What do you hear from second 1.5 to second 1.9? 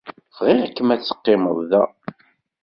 da.